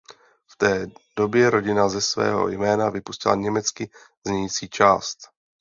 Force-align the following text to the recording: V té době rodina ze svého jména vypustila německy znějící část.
V 0.51 0.57
té 0.57 0.87
době 1.17 1.49
rodina 1.49 1.89
ze 1.89 2.01
svého 2.01 2.47
jména 2.47 2.89
vypustila 2.89 3.35
německy 3.35 3.89
znějící 4.27 4.69
část. 4.69 5.17